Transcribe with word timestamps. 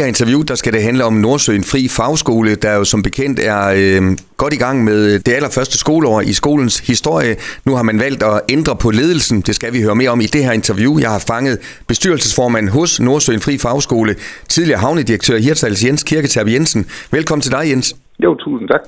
det 0.00 0.04
her 0.04 0.08
interview, 0.08 0.42
der 0.42 0.54
skal 0.54 0.72
det 0.72 0.82
handle 0.82 1.04
om 1.04 1.12
Nordsøen 1.12 1.64
Fri 1.64 1.88
Fagskole, 1.88 2.54
der 2.54 2.74
jo 2.74 2.84
som 2.84 3.02
bekendt 3.02 3.40
er 3.40 3.72
øh, 3.76 4.16
godt 4.36 4.54
i 4.54 4.56
gang 4.56 4.84
med 4.84 5.18
det 5.18 5.32
allerførste 5.32 5.78
skoleår 5.78 6.20
i 6.20 6.32
skolens 6.32 6.78
historie. 6.78 7.36
Nu 7.64 7.74
har 7.74 7.82
man 7.82 7.98
valgt 7.98 8.22
at 8.22 8.40
ændre 8.48 8.76
på 8.76 8.90
ledelsen. 8.90 9.40
Det 9.40 9.54
skal 9.54 9.72
vi 9.72 9.82
høre 9.82 9.94
mere 9.94 10.10
om 10.10 10.20
i 10.20 10.26
det 10.26 10.44
her 10.44 10.52
interview. 10.52 10.98
Jeg 10.98 11.10
har 11.10 11.18
fanget 11.18 11.58
bestyrelsesformand 11.86 12.68
hos 12.68 13.00
Nordsøen 13.00 13.40
Fri 13.40 13.58
Fagskole, 13.58 14.16
tidligere 14.48 14.80
havnedirektør 14.80 15.38
Hirtshals 15.38 15.84
Jens 15.84 16.02
Kirketab 16.02 16.48
Jensen. 16.48 16.86
Velkommen 17.10 17.42
til 17.42 17.52
dig, 17.52 17.70
Jens. 17.70 17.94
Jo, 18.24 18.34
tusind 18.34 18.68
tak. 18.68 18.82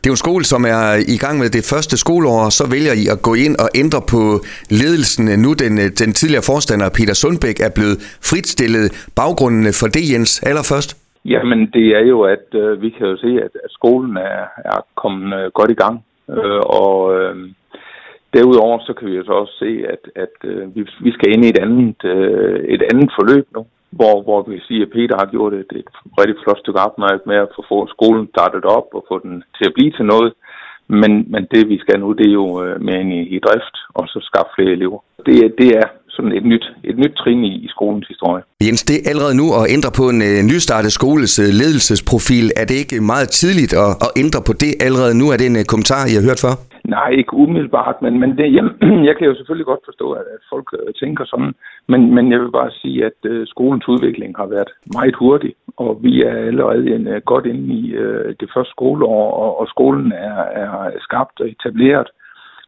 Det 0.00 0.06
er 0.06 0.12
jo 0.12 0.18
en 0.18 0.24
skole, 0.26 0.44
som 0.44 0.62
er 0.64 0.84
i 1.14 1.18
gang 1.24 1.38
med 1.38 1.50
det 1.56 1.64
første 1.72 1.96
skoleår, 2.04 2.44
og 2.48 2.52
så 2.52 2.64
vælger 2.74 2.94
I 3.02 3.04
at 3.14 3.22
gå 3.28 3.32
ind 3.34 3.54
og 3.64 3.68
ændre 3.82 4.00
på 4.12 4.20
ledelsen. 4.80 5.24
Nu 5.44 5.50
den, 5.62 5.72
den 6.02 6.10
tidligere 6.18 6.48
forstander 6.52 6.88
Peter 6.98 7.14
Sundbæk 7.22 7.58
er 7.66 7.72
blevet 7.78 7.96
fritstillet. 8.28 8.86
Baggrunden 9.16 9.72
for 9.80 9.88
det, 9.96 10.04
Jens, 10.12 10.32
allerførst? 10.50 10.90
Jamen, 11.24 11.60
det 11.76 11.86
er 11.98 12.04
jo, 12.12 12.18
at 12.22 12.48
øh, 12.54 12.82
vi 12.82 12.90
kan 12.90 13.06
jo 13.06 13.16
se, 13.16 13.30
at, 13.46 13.52
at 13.64 13.70
skolen 13.78 14.16
er, 14.16 14.40
er 14.72 14.80
kommet 15.02 15.30
øh, 15.38 15.50
godt 15.58 15.70
i 15.70 15.80
gang. 15.82 15.96
Øh, 16.30 16.62
og 16.82 16.96
øh, 17.16 17.34
derudover 18.34 18.78
så 18.86 18.92
kan 18.92 19.08
vi 19.08 19.16
jo 19.16 19.24
så 19.24 19.32
også 19.32 19.54
se, 19.58 19.70
at, 19.94 20.02
at 20.24 20.36
øh, 20.50 20.76
vi, 20.76 20.80
vi 21.00 21.12
skal 21.12 21.32
ind 21.32 21.44
i 21.44 21.48
et 21.48 21.58
andet, 21.58 22.04
øh, 22.04 22.64
et 22.74 22.82
andet 22.90 23.10
forløb 23.18 23.46
nu 23.56 23.66
hvor, 23.98 24.14
hvor 24.26 24.38
vi 24.46 24.52
kan 24.56 24.68
sige, 24.68 24.82
at 24.82 24.94
Peter 24.96 25.16
har 25.22 25.28
gjort 25.34 25.54
et, 25.62 25.70
et 25.80 25.88
rigtig 26.20 26.36
flot 26.42 26.60
stykke 26.62 26.80
arbejde 26.88 27.20
med 27.30 27.38
at 27.44 27.48
få 27.70 27.78
skolen 27.94 28.26
startet 28.34 28.64
op 28.76 28.88
og 28.96 29.02
få 29.10 29.16
den 29.26 29.34
til 29.56 29.64
at 29.68 29.74
blive 29.76 29.92
til 29.96 30.06
noget. 30.14 30.32
Men, 31.00 31.12
men 31.32 31.42
det 31.52 31.62
vi 31.72 31.78
skal 31.84 32.00
nu, 32.00 32.08
det 32.12 32.26
er 32.28 32.36
jo 32.42 32.48
øh, 32.64 32.74
mere 32.80 32.80
med 32.80 33.00
ind 33.00 33.12
i, 33.12 33.20
i 33.36 33.38
drift 33.46 33.76
og 33.98 34.04
så 34.12 34.18
skaffe 34.28 34.50
flere 34.56 34.72
elever. 34.78 34.98
Det, 35.26 35.54
det 35.60 35.68
er 35.80 35.86
sådan 36.16 36.32
et 36.38 36.44
nyt, 36.52 36.66
et 36.90 36.96
nyt 37.02 37.14
trin 37.20 37.44
i, 37.44 37.54
i 37.66 37.68
skolens 37.68 38.06
historie. 38.12 38.42
Jens, 38.66 38.82
det 38.82 38.96
er 38.96 39.10
allerede 39.12 39.36
nu 39.40 39.46
at 39.58 39.64
ændre 39.76 39.90
på 40.00 40.04
en 40.12 40.20
uh, 40.28 40.38
nystartet 40.52 40.92
skoles 40.92 41.38
uh, 41.38 41.44
ledelsesprofil. 41.60 42.46
Er 42.60 42.64
det 42.64 42.76
ikke 42.82 43.00
meget 43.12 43.28
tidligt 43.40 43.72
at, 43.84 43.90
at 44.06 44.10
ændre 44.22 44.40
på 44.46 44.52
det 44.52 44.72
allerede 44.86 45.14
nu? 45.20 45.24
Er 45.32 45.36
det 45.40 45.46
en 45.46 45.56
uh, 45.56 45.64
kommentar, 45.72 46.02
I 46.10 46.14
har 46.18 46.24
hørt 46.28 46.40
før? 46.46 46.54
Nej, 47.06 47.14
ikke 47.14 47.34
umiddelbart, 47.34 48.02
men, 48.02 48.20
men 48.20 48.38
det, 48.38 48.54
jeg, 48.54 48.64
jeg 49.08 49.16
kan 49.16 49.26
jo 49.26 49.34
selvfølgelig 49.34 49.66
godt 49.66 49.84
forstå, 49.84 50.12
at, 50.12 50.26
at 50.36 50.42
folk 50.50 50.68
øh, 50.78 50.94
tænker 50.94 51.24
sådan. 51.24 51.52
Men, 51.88 52.14
men 52.14 52.32
jeg 52.32 52.40
vil 52.40 52.50
bare 52.50 52.70
sige, 52.70 53.04
at 53.04 53.18
uh, 53.30 53.46
skolens 53.46 53.88
udvikling 53.88 54.36
har 54.36 54.46
været 54.46 54.70
meget 54.96 55.16
hurtig, 55.16 55.54
og 55.76 55.98
vi 56.02 56.22
er 56.22 56.36
allerede 56.50 56.94
en, 56.94 57.06
uh, 57.06 57.16
godt 57.24 57.46
inde 57.46 57.74
i 57.74 57.98
uh, 57.98 58.30
det 58.40 58.48
første 58.54 58.70
skoleår, 58.70 59.30
og, 59.44 59.60
og 59.60 59.68
skolen 59.68 60.12
er, 60.12 60.38
er 60.62 60.90
skabt 61.00 61.40
og 61.40 61.48
etableret 61.48 62.08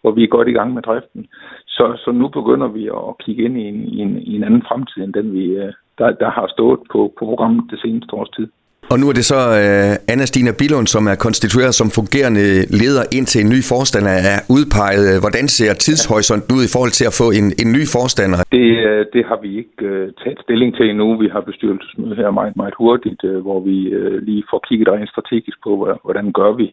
hvor 0.02 0.10
vi 0.10 0.22
er 0.24 0.34
godt 0.36 0.48
i 0.48 0.52
gang 0.58 0.74
med 0.74 0.82
driften. 0.82 1.26
Så, 1.66 2.00
så 2.04 2.10
nu 2.12 2.28
begynder 2.28 2.68
vi 2.68 2.86
at 2.86 3.18
kigge 3.24 3.44
ind 3.44 3.58
i 3.58 3.64
en, 3.68 3.80
i 3.94 3.98
en, 3.98 4.18
i 4.18 4.36
en 4.36 4.44
anden 4.44 4.62
fremtid, 4.68 5.02
end 5.02 5.14
den 5.14 5.32
vi, 5.32 5.44
øh, 5.44 5.72
der, 5.98 6.10
der 6.10 6.30
har 6.30 6.46
stået 6.46 6.80
på, 6.92 7.12
på 7.18 7.24
programmet 7.26 7.70
det 7.70 7.80
seneste 7.80 8.14
års 8.14 8.30
tid. 8.30 8.48
Og 8.92 8.96
nu 9.00 9.06
er 9.10 9.14
det 9.18 9.26
så 9.32 9.40
øh, 9.60 10.12
Anna 10.12 10.24
Stina 10.30 10.52
Billund, 10.60 10.86
som 10.94 11.04
er 11.12 11.16
konstitueret 11.26 11.74
som 11.80 11.88
fungerende 11.98 12.46
leder 12.80 13.04
indtil 13.18 13.40
en 13.44 13.50
ny 13.54 13.60
forstander 13.72 14.14
er 14.32 14.38
udpeget. 14.56 15.06
Hvordan 15.24 15.46
ser 15.56 15.72
tidshorisonten 15.86 16.50
ud 16.56 16.62
i 16.68 16.72
forhold 16.74 16.94
til 16.98 17.06
at 17.10 17.16
få 17.20 17.26
en, 17.38 17.46
en 17.62 17.68
ny 17.76 17.82
forstander? 17.96 18.38
Det, 18.58 18.68
øh, 18.88 19.00
det 19.14 19.22
har 19.30 19.38
vi 19.44 19.50
ikke 19.60 19.84
øh, 19.92 20.06
taget 20.20 20.40
stilling 20.44 20.70
til 20.76 20.86
endnu. 20.90 21.08
Vi 21.24 21.28
har 21.34 21.42
bestyrelsesmøde 21.50 22.16
her 22.20 22.30
meget, 22.40 22.56
meget 22.62 22.74
hurtigt, 22.82 23.20
øh, 23.30 23.38
hvor 23.46 23.60
vi 23.68 23.76
øh, 23.98 24.16
lige 24.28 24.44
får 24.50 24.60
kigget 24.68 24.88
rent 24.88 25.10
strategisk 25.14 25.58
på, 25.66 25.72
hvordan 26.04 26.26
gør 26.40 26.52
vi 26.60 26.68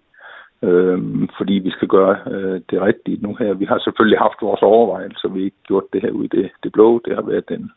øh, 0.68 1.00
fordi 1.38 1.54
vi 1.54 1.72
skal 1.72 1.88
gøre 1.88 2.16
øh, 2.34 2.62
det 2.70 2.82
rigtige 2.82 3.18
nu 3.22 3.32
her. 3.40 3.54
Vi 3.54 3.66
har 3.66 3.80
selvfølgelig 3.80 4.20
haft 4.20 4.40
vores 4.42 4.62
overvejelser, 4.62 5.28
vi 5.30 5.40
har 5.40 5.46
ikke 5.46 5.68
gjort 5.68 5.88
det 5.94 6.02
her 6.02 6.12
ud 6.20 6.26
i 6.26 6.36
det, 6.38 6.50
det 6.64 6.72
blå. 6.72 7.02
Det 7.06 7.16
har 7.16 7.26
været 7.32 7.50
en, 7.58 7.72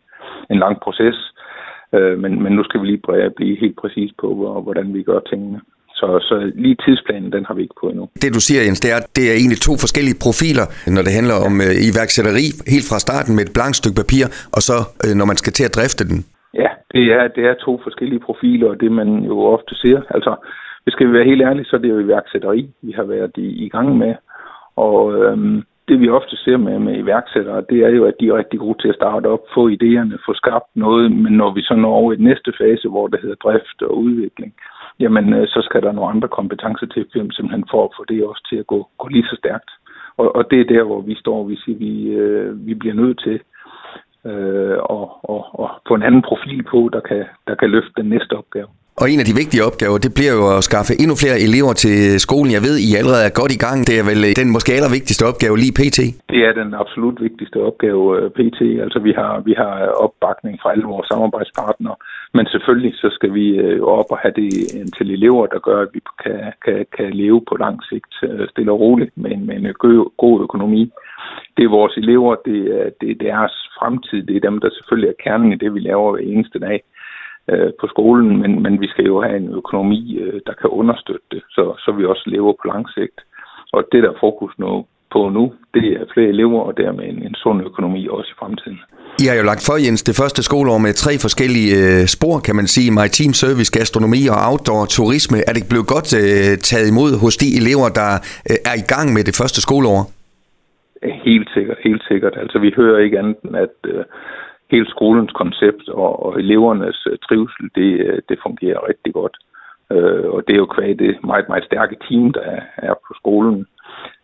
en 0.50 0.58
lang 0.58 0.80
proces, 0.84 1.18
øh, 1.96 2.18
men, 2.22 2.42
men 2.42 2.52
nu 2.52 2.62
skal 2.64 2.80
vi 2.80 2.86
lige 2.86 3.02
blive 3.36 3.60
helt 3.60 3.76
præcis 3.82 4.10
på, 4.20 4.34
hvor, 4.34 4.60
hvordan 4.60 4.94
vi 4.94 5.02
gør 5.02 5.20
tingene. 5.30 5.60
Så, 6.00 6.08
så 6.28 6.52
lige 6.54 6.76
tidsplanen, 6.84 7.32
den 7.32 7.44
har 7.48 7.54
vi 7.54 7.62
ikke 7.62 7.80
på 7.80 7.86
endnu. 7.88 8.04
Det 8.22 8.34
du 8.38 8.42
siger, 8.48 8.60
Jens, 8.62 8.80
det 8.84 8.90
er, 8.96 9.00
det 9.16 9.24
er 9.30 9.34
egentlig 9.40 9.60
to 9.68 9.74
forskellige 9.84 10.20
profiler, 10.26 10.66
når 10.94 11.02
det 11.06 11.12
handler 11.18 11.36
om 11.48 11.54
øh, 11.66 11.72
iværksætteri, 11.88 12.46
helt 12.74 12.86
fra 12.90 12.98
starten 13.06 13.32
med 13.36 13.42
et 13.46 13.54
blankt 13.56 13.76
stykke 13.80 14.00
papir, 14.02 14.24
og 14.56 14.62
så 14.68 14.76
øh, 15.04 15.12
når 15.18 15.26
man 15.30 15.38
skal 15.42 15.52
til 15.58 15.64
at 15.68 15.76
drifte 15.78 16.04
den. 16.10 16.18
Ja, 16.62 16.70
det 16.94 17.04
er, 17.18 17.24
det 17.36 17.44
er 17.50 17.54
to 17.66 17.72
forskellige 17.86 18.24
profiler, 18.26 18.68
og 18.72 18.76
det 18.82 18.90
man 19.00 19.08
jo 19.30 19.36
ofte 19.56 19.72
ser. 19.82 19.98
Altså, 20.16 20.32
det 20.84 20.92
skal 20.92 21.06
vi 21.08 21.12
være 21.12 21.30
helt 21.30 21.42
ærlige, 21.48 21.68
så 21.68 21.76
er 21.76 21.80
det 21.80 21.94
jo 21.94 21.98
iværksætteri, 21.98 22.62
vi 22.82 22.92
har 22.98 23.06
været 23.14 23.34
i, 23.36 23.48
i 23.66 23.68
gang 23.68 23.88
med. 24.02 24.14
Og 24.76 25.00
øhm, 25.22 25.62
det 25.88 26.00
vi 26.00 26.08
ofte 26.08 26.36
ser 26.36 26.56
med, 26.56 26.78
med 26.78 26.94
iværksættere, 26.98 27.64
det 27.70 27.78
er 27.86 27.88
jo, 27.88 28.04
at 28.04 28.14
de 28.20 28.28
er 28.28 28.38
rigtig 28.38 28.58
gode 28.58 28.78
til 28.82 28.88
at 28.88 28.94
starte 28.94 29.26
op, 29.26 29.44
få 29.54 29.68
idéerne, 29.68 30.24
få 30.26 30.34
skabt 30.34 30.70
noget, 30.74 31.12
men 31.12 31.32
når 31.32 31.50
vi 31.54 31.62
så 31.62 31.74
når 31.74 31.94
over 32.00 32.12
i 32.12 32.16
den 32.16 32.24
næste 32.24 32.52
fase, 32.58 32.88
hvor 32.88 33.06
det 33.06 33.20
hedder 33.22 33.42
drift 33.44 33.82
og 33.82 33.98
udvikling, 33.98 34.54
jamen 35.00 35.32
øh, 35.32 35.46
så 35.46 35.60
skal 35.64 35.82
der 35.82 35.92
nogle 35.92 36.10
andre 36.10 36.28
kompetencer 36.28 36.86
til, 36.86 37.06
simpelthen 37.12 37.64
for 37.70 37.84
at 37.84 37.94
få 37.96 38.04
det 38.08 38.24
også 38.24 38.46
til 38.50 38.56
at 38.56 38.66
gå, 38.66 38.88
gå 38.98 39.08
lige 39.08 39.28
så 39.30 39.36
stærkt. 39.36 39.70
Og, 40.16 40.36
og 40.36 40.50
det 40.50 40.60
er 40.60 40.72
der, 40.74 40.82
hvor 40.82 41.00
vi 41.00 41.14
står, 41.14 41.44
vi 41.44 41.56
siger, 41.56 41.78
vi, 41.78 41.92
øh, 42.22 42.66
vi 42.66 42.74
bliver 42.74 42.94
nødt 42.94 43.20
til 43.24 43.40
øh, 44.30 44.76
at, 44.96 45.06
at, 45.34 45.42
at 45.64 45.68
få 45.88 45.92
en 45.94 46.06
anden 46.08 46.22
profil 46.30 46.60
på, 46.72 46.90
der 46.92 47.00
kan, 47.08 47.22
der 47.48 47.54
kan 47.54 47.70
løfte 47.70 47.92
den 47.96 48.08
næste 48.14 48.32
opgave. 48.32 48.68
Og 49.00 49.06
en 49.12 49.20
af 49.22 49.26
de 49.30 49.38
vigtige 49.42 49.66
opgaver, 49.68 49.98
det 50.06 50.12
bliver 50.18 50.34
jo 50.40 50.44
at 50.56 50.62
skaffe 50.68 50.92
endnu 51.02 51.14
flere 51.22 51.38
elever 51.46 51.72
til 51.84 51.96
skolen. 52.26 52.50
Jeg 52.56 52.62
ved, 52.68 52.76
I 52.88 52.90
allerede 53.00 53.24
er 53.28 53.38
godt 53.40 53.52
i 53.56 53.62
gang. 53.66 53.78
Det 53.88 53.94
er 54.00 54.04
vel 54.10 54.20
øh, 54.28 54.32
den 54.40 54.48
måske 54.56 54.70
allervigtigste 54.78 55.24
opgave 55.30 55.54
lige 55.62 55.78
pt. 55.80 55.98
Det 56.32 56.40
er 56.48 56.52
den 56.60 56.70
absolut 56.82 57.16
vigtigste 57.26 57.58
opgave 57.68 58.04
øh, 58.18 58.26
pt. 58.38 58.60
Altså 58.84 58.98
vi 59.06 59.12
har, 59.18 59.32
vi 59.48 59.54
har 59.62 59.72
opbakning 60.04 60.54
fra 60.62 60.72
alle 60.72 60.86
vores 60.92 61.06
samarbejdspartnere. 61.12 61.96
Men 62.36 62.44
selvfølgelig 62.54 62.92
så 63.02 63.08
skal 63.16 63.30
vi 63.38 63.46
øh, 63.64 63.80
op 63.98 64.10
og 64.14 64.18
have 64.24 64.34
det 64.40 64.50
til 64.96 65.06
elever, 65.16 65.44
der 65.54 65.60
gør, 65.68 65.78
at 65.86 65.90
vi 65.96 66.00
kan, 66.22 66.40
kan, 66.64 66.78
kan 66.96 67.08
leve 67.22 67.40
på 67.48 67.54
lang 67.64 67.76
sigt 67.90 68.12
stille 68.50 68.72
og 68.74 68.80
roligt 68.84 69.12
med 69.22 69.30
en, 69.36 69.42
med 69.46 69.56
en 69.56 69.66
god 70.24 70.36
økonomi. 70.46 70.82
Det 71.58 71.64
er 71.64 71.76
vores 71.80 71.96
elever, 71.96 72.34
det 72.48 72.60
er, 72.78 72.86
det 73.00 73.08
er 73.10 73.24
deres 73.28 73.54
fremtid, 73.78 74.22
det 74.26 74.36
er 74.36 74.48
dem, 74.48 74.60
der 74.60 74.70
selvfølgelig 74.70 75.08
er 75.10 75.22
kernen 75.24 75.52
i 75.52 75.60
det, 75.62 75.74
vi 75.74 75.80
laver 75.80 76.12
hver 76.12 76.24
eneste 76.32 76.58
dag 76.58 76.78
øh, 77.50 77.70
på 77.80 77.86
skolen, 77.92 78.40
men, 78.42 78.62
men 78.62 78.80
vi 78.80 78.88
skal 78.88 79.04
jo 79.04 79.22
have 79.22 79.36
en 79.36 79.50
økonomi, 79.60 80.18
øh, 80.22 80.40
der 80.46 80.54
kan 80.60 80.70
understøtte 80.70 81.26
det, 81.30 81.42
så, 81.50 81.62
så 81.84 81.92
vi 81.98 82.04
også 82.04 82.24
lever 82.26 82.52
på 82.52 82.64
lang 82.72 82.84
sigt. 82.96 83.18
Og 83.72 83.80
det, 83.92 84.02
der 84.02 84.10
er 84.10 84.20
fokus 84.20 84.52
nu, 84.58 84.86
på 85.12 85.28
nu, 85.28 85.52
det 85.74 85.84
er 85.98 86.04
flere 86.14 86.28
elever, 86.28 86.60
og 86.60 86.76
dermed 86.76 87.04
en, 87.04 87.22
en 87.28 87.34
sund 87.34 87.62
økonomi 87.70 88.08
også 88.10 88.30
i 88.34 88.38
fremtiden. 88.40 88.80
I 89.22 89.24
har 89.28 89.36
jo 89.40 89.42
lagt 89.50 89.62
for, 89.66 89.76
Jens, 89.84 90.02
det 90.02 90.16
første 90.22 90.42
skoleår 90.42 90.78
med 90.78 90.92
tre 90.92 91.12
forskellige 91.26 91.70
øh, 91.80 92.06
spor, 92.06 92.36
kan 92.46 92.56
man 92.56 92.66
sige, 92.66 92.90
maritim 92.90 93.32
service, 93.32 93.72
gastronomi 93.78 94.20
og 94.32 94.38
outdoor 94.48 94.84
turisme. 94.96 95.38
Er 95.48 95.52
det 95.52 95.64
blevet 95.70 95.86
godt 95.94 96.08
øh, 96.22 96.58
taget 96.70 96.88
imod 96.92 97.10
hos 97.24 97.36
de 97.42 97.48
elever, 97.60 97.88
der 98.00 98.10
øh, 98.50 98.56
er 98.70 98.76
i 98.82 98.84
gang 98.92 99.06
med 99.16 99.22
det 99.28 99.34
første 99.40 99.60
skoleår? 99.66 100.17
Helt 101.02 101.50
sikkert, 101.54 101.78
helt 101.84 102.02
sikkert. 102.08 102.36
Altså, 102.36 102.58
vi 102.58 102.72
hører 102.76 102.98
ikke 102.98 103.18
andet 103.18 103.36
end, 103.44 103.56
at 103.56 103.76
øh, 103.86 104.04
hele 104.70 104.88
skolens 104.88 105.32
koncept 105.32 105.88
og, 105.88 106.26
og 106.26 106.38
elevernes 106.40 107.06
øh, 107.10 107.18
trivsel, 107.18 107.70
det, 107.74 107.90
øh, 108.06 108.22
det 108.28 108.38
fungerer 108.42 108.88
rigtig 108.88 109.12
godt. 109.12 109.36
Øh, 109.92 110.30
og 110.34 110.42
det 110.46 110.54
er 110.54 110.58
jo 110.58 110.66
kvad 110.66 110.94
det 110.94 111.24
meget, 111.24 111.48
meget 111.48 111.64
stærke 111.64 111.96
team, 112.08 112.32
der 112.32 112.60
er 112.76 112.94
på 112.94 113.14
skolen. 113.20 113.66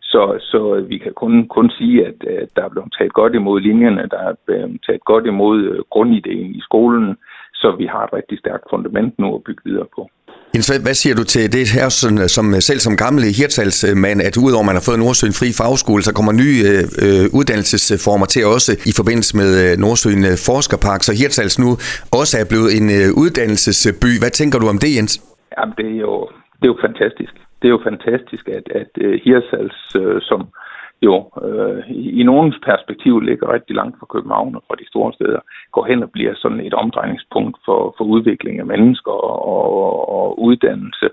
Så, 0.03 0.39
så 0.41 0.75
øh, 0.75 0.89
vi 0.89 0.99
kan 0.99 1.13
kun, 1.13 1.49
kun 1.49 1.71
sige, 1.71 2.07
at, 2.07 2.25
at 2.25 2.49
der 2.57 2.65
er 2.65 2.69
blevet 2.69 2.95
taget 2.99 3.13
godt 3.13 3.35
imod 3.35 3.61
linjerne, 3.61 4.09
der 4.11 4.19
er 4.19 4.35
blevet 4.47 4.81
taget 4.87 5.05
godt 5.05 5.27
imod 5.27 5.63
øh, 5.63 5.83
grundideen 5.91 6.55
i 6.55 6.61
skolen, 6.61 7.17
så 7.55 7.77
vi 7.79 7.87
har 7.87 8.05
et 8.05 8.13
rigtig 8.13 8.39
stærkt 8.39 8.65
fundament 8.71 9.19
nu 9.19 9.35
at 9.35 9.45
bygge 9.45 9.63
videre 9.65 9.87
på. 9.97 10.09
Jens, 10.55 10.69
hvad 10.87 10.97
siger 11.03 11.15
du 11.21 11.25
til 11.35 11.45
det 11.57 11.65
her, 11.77 11.89
som, 12.37 12.47
øh, 12.55 12.61
selv 12.69 12.81
som 12.87 12.95
gamle 13.05 13.27
hirtalsmand, 13.39 14.19
at 14.29 14.35
udover 14.47 14.65
at 14.65 14.69
man 14.71 14.77
har 14.79 14.85
fået 14.89 14.99
Nordsøen 15.05 15.37
fri 15.41 15.49
fagskole, 15.61 16.03
så 16.09 16.13
kommer 16.19 16.33
nye 16.43 16.59
øh, 16.71 16.83
øh 17.05 17.25
uddannelsesformer 17.39 18.27
til 18.33 18.43
også 18.55 18.71
i 18.91 18.93
forbindelse 19.01 19.33
med 19.41 19.51
øh, 19.63 19.71
Nordsøen 19.85 20.23
Forskerpark, 20.49 21.01
så 21.05 21.13
Hirtals 21.21 21.57
nu 21.65 21.71
også 22.21 22.35
er 22.43 22.47
blevet 22.53 22.71
en 22.79 22.87
øh, 22.99 23.09
uddannelsesby. 23.23 24.11
Hvad 24.23 24.33
tænker 24.41 24.57
du 24.63 24.67
om 24.75 24.79
det, 24.85 24.91
Jens? 24.97 25.13
Jamen, 25.57 25.75
det 25.81 25.89
er 25.95 26.01
jo, 26.07 26.15
det 26.59 26.65
er 26.69 26.73
jo 26.75 26.79
fantastisk. 26.89 27.35
Det 27.59 27.67
er 27.69 27.75
jo 27.77 27.83
fantastisk, 27.91 28.45
at, 28.59 28.67
at 28.81 28.93
uh, 29.05 29.13
Hirtals, 29.25 29.79
uh, 30.01 30.19
som 30.29 30.41
jo 31.05 31.17
øh, 31.47 31.91
i, 31.91 32.21
i 32.21 32.23
nogens 32.23 32.59
perspektiv 32.69 33.21
ligger 33.21 33.53
rigtig 33.53 33.77
langt 33.77 33.99
fra 33.99 34.07
København 34.15 34.57
og 34.57 34.63
fra 34.69 34.77
de 34.81 34.87
store 34.89 35.13
steder, 35.13 35.41
går 35.73 35.85
hen 35.85 36.03
og 36.03 36.11
bliver 36.11 36.35
sådan 36.35 36.61
et 36.61 36.75
omdrejningspunkt 36.75 37.57
for, 37.65 37.95
for 37.97 38.05
udvikling 38.05 38.59
af 38.61 38.67
mennesker 38.67 39.13
og, 39.13 39.39
og, 39.55 40.09
og 40.19 40.43
uddannelse 40.43 41.09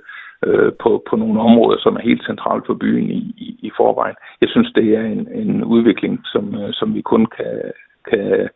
øh, 0.45 0.71
på, 0.83 1.03
på 1.09 1.15
nogle 1.15 1.39
områder, 1.39 1.77
som 1.79 1.95
er 1.95 2.07
helt 2.09 2.25
centralt 2.25 2.65
for 2.65 2.73
byen 2.73 3.09
i, 3.11 3.21
i, 3.45 3.49
i 3.67 3.71
forvejen. 3.77 4.15
Jeg 4.41 4.49
synes, 4.49 4.71
det 4.75 4.87
er 4.97 5.05
en, 5.15 5.27
en 5.41 5.63
udvikling, 5.63 6.21
som, 6.25 6.55
øh, 6.55 6.69
som 6.73 6.95
vi 6.95 7.01
kun 7.01 7.25
kan, 7.25 7.71
kan 8.11 8.49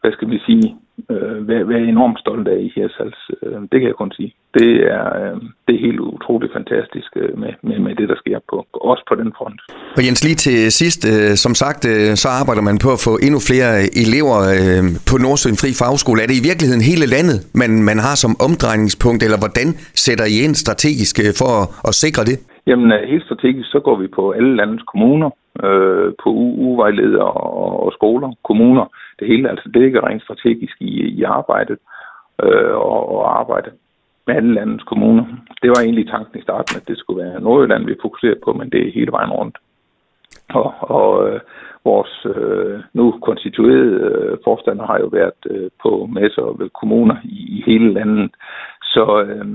hvad 0.00 0.12
skal 0.12 0.30
vi 0.30 0.38
sige, 0.48 0.66
øh, 1.10 1.48
være, 1.48 1.68
være 1.68 1.84
enormt 1.94 2.18
stolt 2.24 2.48
af 2.48 2.58
i 2.66 2.72
Hirsals. 2.74 3.20
Øh, 3.42 3.60
det 3.70 3.76
kan 3.80 3.88
jeg 3.90 3.98
kun 4.02 4.12
sige. 4.18 4.30
Det 4.58 4.70
er, 4.96 5.06
øh, 5.20 5.36
det 5.66 5.72
er 5.74 5.86
helt 5.86 6.00
utroligt 6.00 6.52
fantastisk 6.58 7.10
øh, 7.22 7.38
med, 7.42 7.52
med, 7.68 7.78
med 7.86 7.94
det, 8.00 8.08
der 8.08 8.18
sker 8.22 8.38
på, 8.50 8.56
også 8.90 9.04
på 9.08 9.14
den 9.14 9.30
front. 9.38 9.60
Og 9.96 10.02
Jens, 10.06 10.24
lige 10.24 10.38
til 10.46 10.72
sidst, 10.80 11.00
øh, 11.12 11.34
som 11.44 11.54
sagt, 11.62 11.82
øh, 11.92 12.10
så 12.22 12.28
arbejder 12.40 12.62
man 12.62 12.78
på 12.84 12.90
at 12.96 13.00
få 13.06 13.12
endnu 13.26 13.40
flere 13.50 13.70
elever 14.02 14.38
øh, 14.56 14.82
på 15.10 15.14
Nordsøen 15.24 15.58
Fri 15.62 15.70
Fagskole. 15.80 16.22
Er 16.22 16.28
det 16.30 16.40
i 16.42 16.48
virkeligheden 16.50 16.82
hele 16.90 17.06
landet, 17.16 17.38
man, 17.62 17.70
man 17.90 17.98
har 18.06 18.14
som 18.24 18.32
omdrejningspunkt, 18.46 19.20
eller 19.26 19.38
hvordan 19.44 19.68
sætter 20.06 20.26
I 20.34 20.36
ind 20.44 20.54
strategisk 20.64 21.14
øh, 21.24 21.32
for 21.40 21.50
at, 21.60 21.66
at 21.88 21.94
sikre 22.04 22.24
det? 22.30 22.38
Jamen, 22.68 22.92
øh, 22.92 23.08
helt 23.08 23.24
strategisk, 23.24 23.70
så 23.70 23.80
går 23.80 23.96
vi 23.96 24.06
på 24.06 24.30
alle 24.30 24.56
landets 24.56 24.84
kommuner, 24.92 25.30
øh, 25.64 26.12
på 26.22 26.30
uvejledere 26.68 27.30
og, 27.32 27.84
og 27.84 27.92
skoler, 27.92 28.30
kommuner. 28.44 28.86
Det 29.18 29.26
hele, 29.28 29.50
altså 29.50 29.70
det 29.74 29.82
ligger 29.82 30.06
rent 30.06 30.22
strategisk 30.22 30.76
i, 30.80 30.92
i 31.18 31.22
arbejdet 31.22 31.78
øh, 32.42 32.74
og, 32.74 33.00
og 33.14 33.40
arbejde 33.40 33.70
med 34.26 34.34
alle 34.36 34.54
landets 34.54 34.84
kommuner. 34.84 35.24
Det 35.62 35.70
var 35.70 35.80
egentlig 35.82 36.08
tanken 36.08 36.38
i 36.38 36.42
starten, 36.42 36.76
at 36.76 36.88
det 36.88 36.98
skulle 36.98 37.24
være 37.24 37.40
Nordjylland, 37.40 37.84
vi 37.86 38.02
fokuserer 38.02 38.38
på, 38.44 38.52
men 38.52 38.70
det 38.70 38.80
er 38.86 38.92
hele 38.92 39.12
vejen 39.12 39.30
rundt. 39.30 39.58
Og, 40.48 40.74
og 40.80 41.28
øh, 41.28 41.40
vores 41.84 42.26
øh, 42.36 42.80
nu 42.92 43.04
konstituerede 43.22 43.94
øh, 44.08 44.38
forstander 44.44 44.86
har 44.86 44.98
jo 44.98 45.06
været 45.06 45.40
øh, 45.50 45.70
på 45.82 46.08
messer 46.12 46.56
ved 46.58 46.70
kommuner 46.80 47.16
i, 47.24 47.38
i 47.56 47.62
hele 47.66 47.92
landet. 47.92 48.30
Så, 48.82 49.22
øh, 49.22 49.46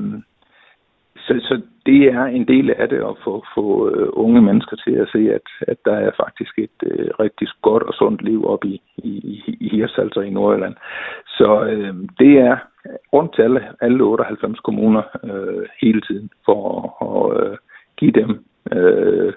så, 1.27 1.33
så 1.47 1.61
det 1.85 2.03
er 2.03 2.25
en 2.25 2.47
del 2.47 2.71
af 2.71 2.89
det 2.89 2.97
at 2.97 3.15
få, 3.23 3.45
få 3.55 3.65
uh, 3.89 4.07
unge 4.23 4.41
mennesker 4.41 4.75
til 4.75 4.91
at 4.91 5.07
se, 5.11 5.33
at, 5.33 5.47
at 5.61 5.77
der 5.85 5.95
er 5.95 6.11
faktisk 6.23 6.59
et 6.59 6.77
øh, 6.83 7.09
rigtig 7.19 7.47
godt 7.61 7.83
og 7.83 7.93
sundt 7.93 8.21
liv 8.21 8.45
op 8.47 8.65
i, 8.65 8.81
i, 8.97 9.43
i 9.59 9.69
Hirsals 9.69 10.17
og 10.17 10.27
i 10.27 10.29
Nordjylland. 10.29 10.75
Så 11.27 11.63
øh, 11.63 11.95
det 12.19 12.33
er 12.39 12.57
rundt 13.13 13.35
til 13.35 13.41
alle, 13.41 13.61
alle 13.81 14.03
98 14.03 14.59
kommuner 14.59 15.03
øh, 15.23 15.65
hele 15.81 16.01
tiden 16.01 16.29
for 16.45 16.63
at 17.07 17.47
øh, 17.47 17.57
give 17.97 18.11
dem 18.11 18.45
øh, 18.71 19.33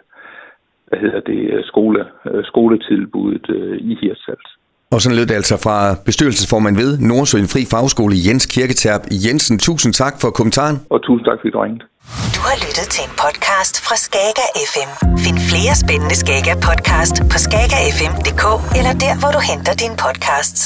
hvad 0.88 0.98
hedder 0.98 1.20
det, 1.20 1.64
skole, 1.64 2.06
øh, 2.26 2.44
skoletilbuddet 2.44 3.50
øh, 3.50 3.78
i 3.78 3.98
Hirsals. 4.00 4.58
Og 4.92 5.02
sådan 5.02 5.16
lød 5.16 5.26
det 5.26 5.34
altså 5.34 5.56
fra 5.56 5.94
bestyrelsesformand 6.04 6.76
ved 6.76 6.98
Nordsøen 6.98 7.48
Fri 7.48 7.64
Fagskole 7.70 8.16
Jens 8.26 8.46
Kirketerp 8.46 9.02
Jensen. 9.10 9.58
Tusind 9.58 9.92
tak 9.94 10.20
for 10.20 10.30
kommentaren. 10.30 10.76
Og 10.90 10.98
tusind 11.06 11.24
tak, 11.28 11.38
fordi 11.40 11.50
du 11.50 11.60
ringede. 11.60 11.84
Du 12.36 12.40
har 12.48 12.56
lyttet 12.66 12.86
til 12.94 13.02
en 13.08 13.14
podcast 13.24 13.74
fra 13.86 13.96
Skager 13.96 14.48
FM. 14.72 14.90
Find 15.24 15.38
flere 15.50 15.74
spændende 15.82 16.16
Skager 16.22 16.56
podcast 16.68 17.14
på 17.32 17.36
skagerfm.dk 17.46 18.44
eller 18.78 18.92
der, 19.04 19.14
hvor 19.20 19.30
du 19.36 19.40
henter 19.50 19.72
dine 19.82 19.96
podcasts. 20.04 20.60